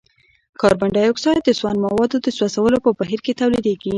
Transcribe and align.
کاربن 0.61 0.89
ډای 0.95 1.07
اکسايډ 1.11 1.39
د 1.45 1.49
سون 1.59 1.75
موادو 1.85 2.17
د 2.21 2.27
سوځولو 2.37 2.77
په 2.85 2.89
بهیر 2.99 3.19
کې 3.25 3.37
تولیدیږي. 3.41 3.89